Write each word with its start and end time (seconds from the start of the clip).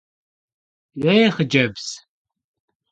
Yê, 1.03 1.15
xhıcebz! 1.35 1.85